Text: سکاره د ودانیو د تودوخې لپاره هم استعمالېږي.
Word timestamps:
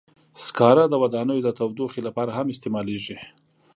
سکاره 0.45 0.83
د 0.89 0.93
ودانیو 1.03 1.43
د 1.45 1.49
تودوخې 1.57 2.01
لپاره 2.07 2.31
هم 2.37 2.47
استعمالېږي. 2.53 3.17